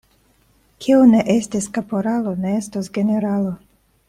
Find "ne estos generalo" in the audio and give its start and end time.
2.47-3.55